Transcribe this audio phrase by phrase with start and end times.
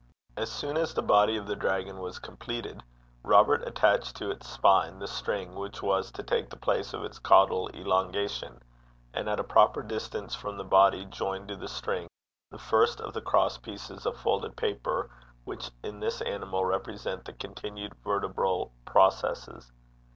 [0.35, 2.81] As soon as the body of the dragon was completed,
[3.21, 7.19] Robert attached to its spine the string which was to take the place of its
[7.19, 8.59] caudal elongation,
[9.13, 12.07] and at a proper distance from the body joined to the string
[12.49, 15.11] the first of the cross pieces of folded paper
[15.43, 19.71] which in this animal represent the continued vertebral processes.